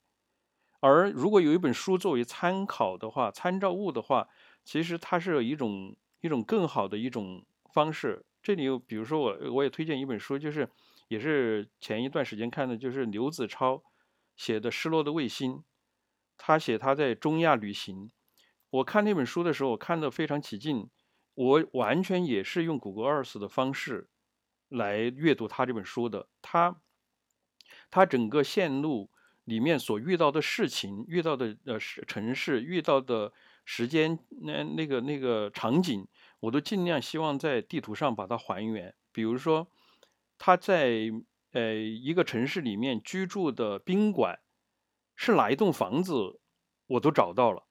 [0.80, 4.28] 而如果有一本书作为参考的话、参照物的话，
[4.64, 8.24] 其实它是一种一种更好的一种方式。
[8.42, 10.68] 这里有，比如说我我也推荐一本书，就是
[11.08, 13.82] 也是前一段时间看的，就是刘子超
[14.36, 15.52] 写的《失落的卫星》，
[16.36, 18.10] 他写他在中亚旅行。
[18.70, 20.90] 我看那本书的时候，我看得非常起劲。
[21.34, 24.08] 我完全也是用谷歌 Earth 的方式
[24.68, 26.28] 来阅读他这本书的。
[26.40, 26.80] 他
[27.90, 29.10] 他整个线路
[29.44, 33.32] 里面所遇到的事情、遇到的呃城市、遇到的
[33.64, 36.06] 时间那那个那个场景，
[36.38, 38.94] 我都尽量希望在地图上把它还原。
[39.10, 39.68] 比如说，
[40.38, 41.10] 他在
[41.52, 44.38] 呃一个城市里面居住的宾馆
[45.16, 46.40] 是哪一栋房子，
[46.86, 47.64] 我都找到了。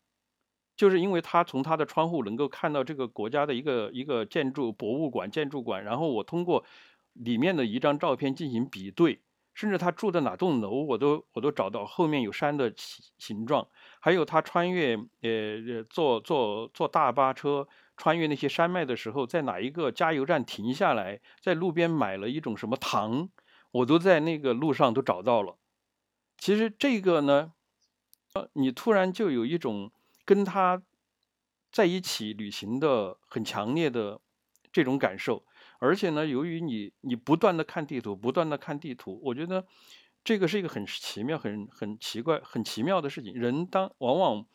[0.75, 6.65] 就是因为他从他的窗户能够看到这个国家的一个一个建筑博物馆建筑馆，然后我通过
[7.13, 9.21] 里面的一张照片进行比对，
[9.53, 13.67] 甚至他住的哪栋楼我都我都找到后面有山的形形状，
[13.99, 23.29] 还有他穿越呃坐坐坐大巴车穿越那些山脉的时候，在哪一个加油站停下来，在路边买了一种什么糖，
[23.69, 25.55] 我都在那个路上都找到了。
[26.37, 27.53] 其实这个呢，
[28.33, 29.91] 呃，你突然就有一种。
[30.25, 30.81] 跟他
[31.69, 34.21] 在一起旅行的很强烈的
[34.71, 35.45] 这种感受，
[35.79, 39.67] 而且呢，由于你你不断的看地图，不断的看地图，我觉得
[40.23, 43.33] 这个是一个很奇妙、很很奇怪、很奇妙的事情。
[43.33, 44.45] 人当往往，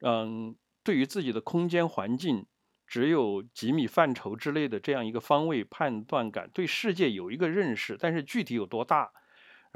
[0.00, 2.46] 嗯，对于自己的空间环境
[2.84, 9.12] 只有几米范畴之类的这样一个方位判断感，对世界有一个认识，但是具体有多大，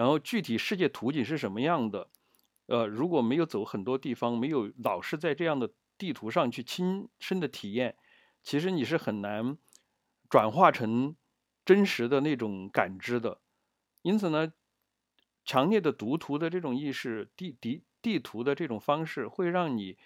[0.03, 2.09] 然后具体世界图景是什么样的。
[2.67, 7.97] 呃，如果没有走很多地方，没有老是在这样的地图上去亲身的体验，
[8.43, 9.57] 其实你是很难
[10.29, 11.15] 转化成
[11.65, 13.41] 真实的那种感知的。
[14.03, 14.53] 因此呢，
[15.45, 19.97] 强烈的读图的这种意识，地地地图的这种方式，会让你，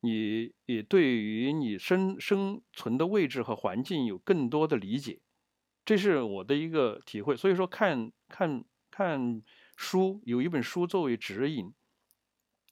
[0.00, 5.20] 你也对于你生生存的位置和环境有更多的理解。
[5.84, 7.36] 这是我的一个体会。
[7.36, 8.66] 所以说，看看看
[9.76, 11.72] 书，有一本书作为指引。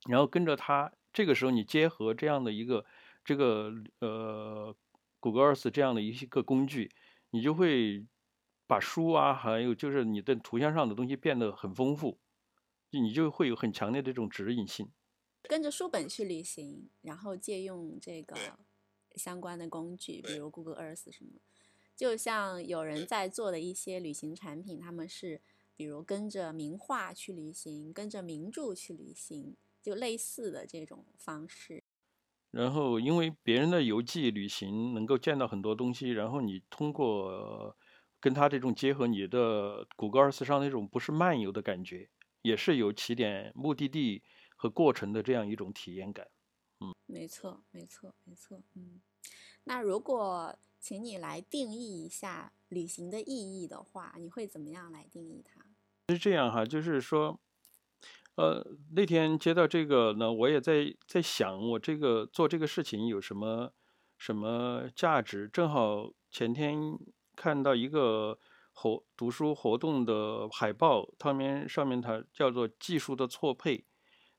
[0.07, 2.85] 然后跟着它，这个时候你结合这样的一个
[3.25, 4.77] 这个呃
[5.19, 6.91] 谷歌 Earth 这样的一个工具，
[7.31, 8.05] 你就会
[8.67, 12.19] 把书啊，还有就是你的图像上的东西变得很丰富，
[12.91, 14.91] 你就会有很强烈的这种指引性。
[15.45, 18.37] 跟着书本去旅行，然后借用这个
[19.17, 21.41] 相关的工具，比如 Google Earth 什么，
[21.97, 25.41] 就像有人在做的一些旅行产品，他们是
[25.77, 29.57] 比如跟着名画去旅行，跟着名著去旅行。
[29.85, 31.85] 就类似的这种方式，
[32.51, 37.77] 然后因为别人的游记旅行能够见到很多东西，然后你通过
[38.19, 42.09] 跟他这种结合，你的谷歌 Earth 上那种不是漫游的感觉，
[42.41, 44.23] 也是有起点、目的地
[44.57, 46.27] 和过程的这样一种体验感。
[46.81, 48.63] 嗯，没错，没错，没错。
[48.73, 49.03] 嗯，
[49.65, 55.64] 那如果请你来定义一下旅行的意义的话，你会怎么样来定义它？
[56.09, 57.41] 是这样哈，就是说。
[58.37, 63.73] 呃，那天接到这个呢，我也在在想，我这个做这个事情有什么
[64.19, 65.49] 什么价值？
[65.49, 66.99] 正好前天
[67.37, 68.37] 看到一个
[68.73, 73.85] 活读书活动的海报，上面上面它叫做“技术的错配”。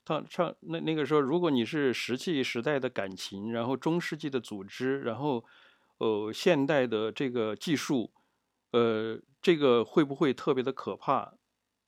[0.03, 5.45] 它上那那个时候，如果你是石器时代的感情，然后中世纪的组织，然后
[5.99, 8.11] 呃现代的这个技术，
[8.72, 11.36] 呃，这个会不会特别的可怕？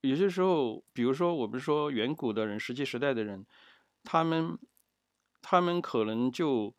[0.02, 3.44] 有些时候，比如说我们说远古的人、石器时代的人，
[4.04, 4.56] 他们
[5.42, 6.72] 他们可能就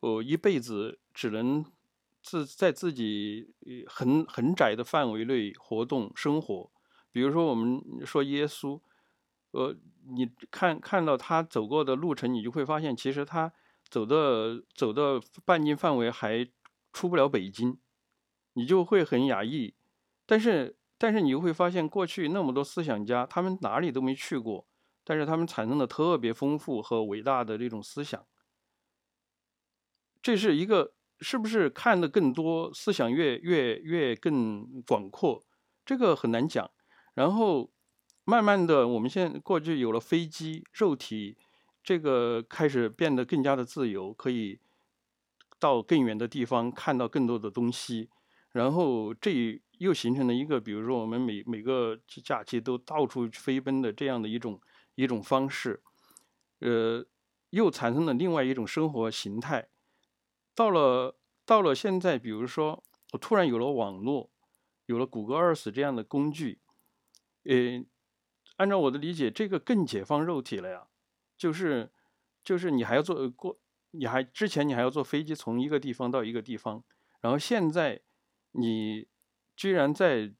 [0.00, 1.64] 呃一辈子只能
[2.22, 3.54] 自在自己
[3.86, 6.70] 很很窄的范围内活动生活。
[7.10, 8.78] 比如说我们说耶稣，
[9.52, 9.74] 呃，
[10.08, 13.50] 你看看到他走过的路程，你就会发现，其实他
[13.88, 16.46] 走的走的半径范围还
[16.92, 17.78] 出不了北京，
[18.52, 19.72] 你就会很压抑。
[20.26, 20.76] 但是。
[21.02, 24.66] 但是你又会发现，过去那么多思想家，他们哪里都没去过，
[25.02, 28.22] 但是他们产生了特别丰富和伟大的这种思想。
[30.20, 35.42] 这是一个是不是看的更多，思想越越越更广阔？
[35.86, 36.70] 这个很难讲。
[37.14, 37.70] 然后
[38.24, 41.38] 慢慢的，我们现在过去有了飞机，肉体
[41.82, 44.60] 这个开始变得更加的自由，可以
[45.58, 48.10] 到更远的地方看到更多的东西。
[48.52, 49.62] 然后这。
[49.80, 54.60] 又形成了一个，比如说我们每每个假期都到处飞奔的这样的一种
[54.94, 55.82] 一种方式，
[56.58, 57.06] 呃，
[57.48, 59.68] 又产生了另外一种生活形态。
[60.54, 64.30] 到了到了现在，比如说我突然有了网络，
[64.84, 66.60] 有了谷歌 Earth 这样的工具，
[67.44, 67.82] 呃，
[68.56, 70.88] 按照我的理解，这个更解放肉体了呀。
[71.38, 71.90] 就是
[72.44, 73.58] 就是你还要坐过，
[73.92, 76.84] 你还之前你还要坐飞机从一个地方到一个地方，
[77.22, 78.02] 然后现在
[78.52, 79.08] 你
[79.60, 80.32] 居然在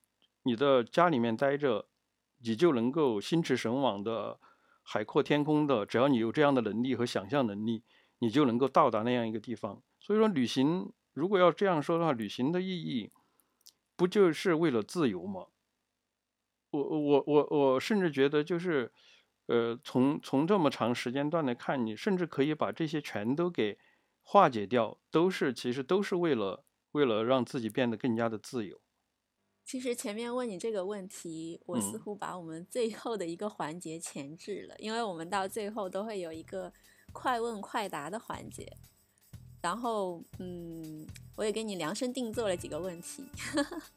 [0.44, 1.90] 你的家里面待着，
[2.38, 4.40] 你就能够心驰神往的、
[4.82, 7.84] 海阔天空的，只要你有这样的能力和想象能力，
[8.20, 9.82] 你就能够到达那样一个地方。
[10.00, 13.12] 所以说，旅行如果要这样说的话，旅行的意义。
[13.94, 15.48] 不就是为了自由吗？
[16.70, 18.90] 我我我我甚至觉得，就是，
[19.48, 23.76] 呃，从从这么长时间段来看，你甚至可以把这些全都给
[24.22, 28.80] 化解掉，都是其实都是为了为了让自己变得更加的自由。
[29.64, 36.72] 其实前面问你这个问题，我似乎把我们最后的一个环节前置了，因为我们到最后都会有一个
[37.12, 38.76] 快问快答的环节。
[39.62, 41.06] 然后，嗯，
[41.36, 43.22] 我也给你量身定做了几个问题。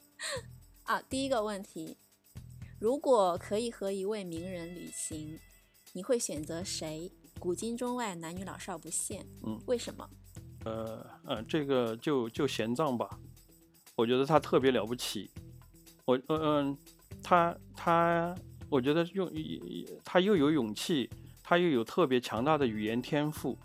[0.83, 1.97] 啊，第一个问题，
[2.79, 5.39] 如果可以和一位名人旅行，
[5.93, 7.09] 你会选择谁？
[7.39, 9.25] 古今中外，男女老少不限。
[9.43, 10.09] 嗯，为什么？
[10.65, 13.17] 呃，呃，这个就就玄奘吧，
[13.95, 15.31] 我觉得他特别了不起。
[16.05, 16.77] 我，嗯嗯，
[17.23, 18.35] 他他，
[18.69, 19.31] 我觉得用
[20.03, 21.09] 他又有勇气，
[21.41, 23.57] 他又有特别强大的语言天赋。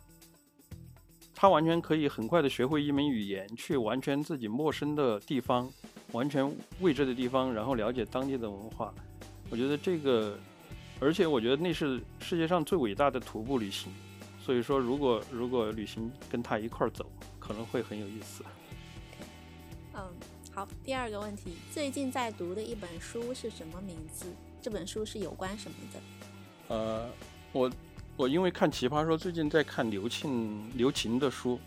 [1.35, 5.71] 他完全可以很快的学会一门语言，去完全自己陌生的地方，
[6.13, 6.49] 完全
[6.81, 8.93] 未知的地方，然后了解当地的文化。
[9.49, 10.37] 我觉得这个，
[11.01, 13.93] 而且我觉得那是世界上最伟大的徒步旅行。
[14.41, 17.09] 所以说，如果如果旅行跟他一块儿走，
[17.39, 18.43] 可能会很有意思。
[19.95, 20.01] 嗯，
[20.59, 24.27] 好，第二个问题，最近在读的一本书是什么名字？
[24.61, 26.75] 这本书是有关什么的？
[26.75, 27.09] 呃，
[27.53, 27.71] 我。
[28.17, 31.61] 我因为看《奇葩说》，最近在看刘庆、刘擎的书，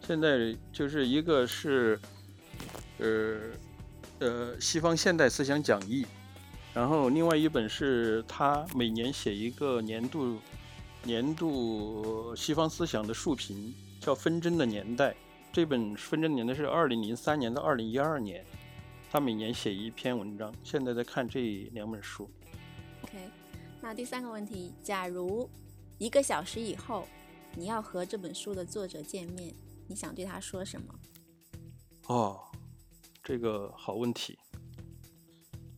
[0.00, 2.00] 现在就是一个是，
[2.96, 3.40] 呃，
[4.20, 6.06] 呃，西方现代思想讲义，
[6.72, 10.38] 然后另外一本是他每年写一个年度
[11.02, 15.10] 年度西方思想的述评，叫《纷争的年代》。
[15.52, 18.44] 这本《纷争年代》是二零零三年到二零一二年，
[19.10, 20.54] 他每年写一篇文章。
[20.62, 22.30] 现在在看这两本书。
[23.02, 23.28] OK，
[23.80, 25.48] 那第三个问题，假如。
[25.98, 27.06] 一个小时以后，
[27.54, 29.54] 你要和这本书的作者见面，
[29.86, 30.94] 你想对他说什么？
[32.06, 32.40] 哦，
[33.22, 34.38] 这个好问题。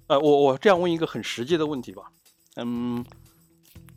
[0.06, 2.12] 呃，我我这样问一个很实际的问题吧。
[2.54, 3.04] 嗯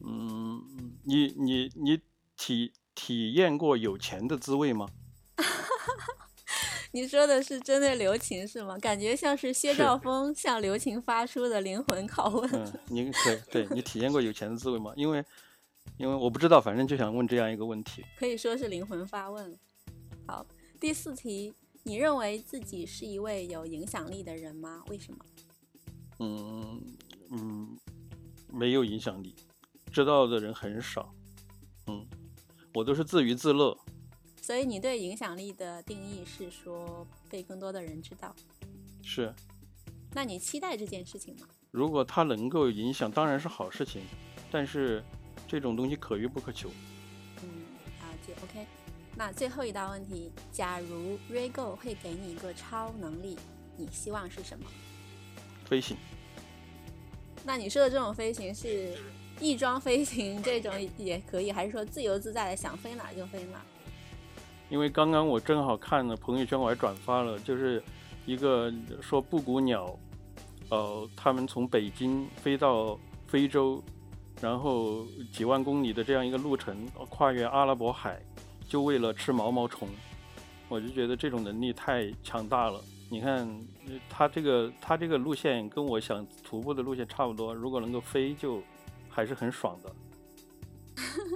[0.04, 0.64] 嗯，
[1.04, 2.00] 你你你
[2.36, 4.88] 体体验过有钱的滋味吗？
[6.96, 8.78] 你说的是针对刘琴是吗？
[8.78, 12.50] 感觉像是薛兆丰向刘琴发出的灵魂拷问。
[12.54, 14.93] 嗯，您对对，你体验过有钱的滋味吗？
[14.96, 15.22] 因为。
[15.98, 19.56] 因为我不知道，反正就想问这样一个问题，可以说是灵魂发问。
[20.26, 20.46] 好，
[20.80, 24.84] 第四题，你认为自己是一位有影响力的人吗？
[24.89, 25.20] 为什么？
[26.20, 26.82] 嗯
[27.30, 27.78] 嗯，
[28.52, 29.36] 没有影响力，
[29.91, 31.14] 知道的人很少。
[31.86, 32.06] 嗯，
[32.74, 33.78] 我都是自娱自乐。
[34.46, 38.36] 所以你对影响力的定义是说被更多的人知道？
[39.02, 39.34] 是。
[40.14, 41.48] 那你期待这件事情吗？
[41.72, 44.04] 如果它能够影响，当然是好事情，
[44.52, 45.04] 但是。
[45.48, 46.72] 这种东西可遇不可求。
[47.43, 47.48] 嗯，
[48.00, 48.34] 了解。
[48.43, 48.66] OK，
[49.16, 53.38] 那最后一道问题：假如 Rego 会给你一个超能力，
[53.78, 54.66] 你希望是什么？
[55.66, 55.96] 飞行。
[57.43, 58.98] 那你说的这种飞行是
[59.39, 63.64] 翼装飞行这种也可以，还是说自由自在的想飞哪就飞哪？
[64.70, 67.82] 因为刚刚我正好看了朋友圈，我还转发了，就是
[68.26, 69.97] 一个说布谷鸟，
[70.70, 73.84] 呃，他们从北京飞到非洲。
[74.41, 78.22] 然后几万公里的这样一个路程，跨越阿拉伯海，
[78.68, 79.88] 就为了吃毛毛虫，
[80.68, 82.84] 我就觉得这种能力太强大了。
[83.09, 83.49] 你看，
[84.09, 88.61] 他这个他这个路线跟我想徒步的路线差不多，如果能够飞，就
[89.07, 89.95] 还是很爽的。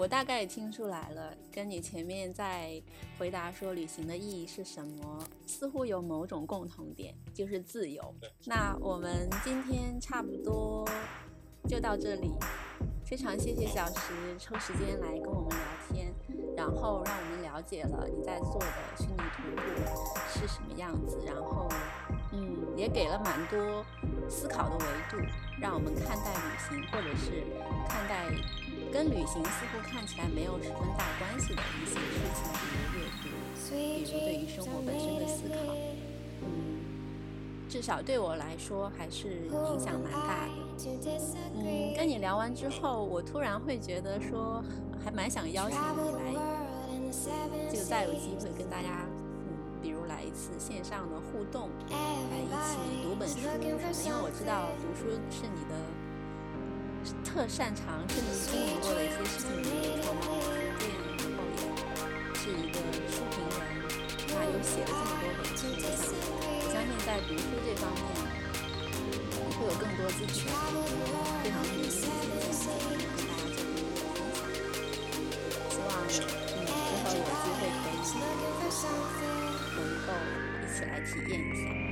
[0.00, 2.82] 嗯，我大概也听出来了，跟你前面在
[3.18, 8.14] 回答说旅行的意义是什么，似乎有某种共同点，就是自由。
[8.46, 10.88] 那我们今天差不多。
[11.68, 12.32] 就到这里，
[13.04, 13.94] 非常谢谢小石
[14.38, 15.58] 抽时间来跟我们聊
[15.92, 16.10] 天，
[16.56, 19.60] 然后让我们了解了你在做的虚拟徒步
[20.26, 21.68] 是什么样子，然后，
[22.32, 23.84] 嗯，也给了蛮多
[24.26, 25.18] 思考的维度，
[25.60, 27.44] 让我们看待旅行，或者是
[27.86, 28.24] 看待
[28.92, 33.24] 跟旅行似乎看起来没有十分大关系的一些事情，比如阅读，
[33.70, 35.54] 比如对于生活本身的思考，
[36.42, 36.48] 嗯，
[37.68, 40.52] 至少对我来说还是影响蛮大的。
[41.54, 44.62] 嗯，跟你聊完之后，我突然会觉得说，
[45.04, 45.82] 还蛮想邀请你
[46.16, 49.06] 来，就再有机会跟大家
[49.46, 53.64] 嗯比如来一次线上的互动，来一起读本书什么，
[54.04, 55.74] 因为我知道读书是你的
[57.24, 60.38] 特擅长，是你经历过的一些事情，你也看到了，
[61.26, 62.76] 然后也是一个
[63.08, 63.58] 书评人，
[64.28, 66.02] 那又写了这么多本书，我想，
[66.58, 68.02] 我相信在读书这方面，
[69.56, 70.42] 会有更多自己
[71.42, 74.50] 非常有意思的一些经历跟大家做更多的分享。
[75.70, 77.98] 希望嗯之后有机会可以
[79.76, 80.08] 能够
[80.60, 81.89] 一起来体验一下。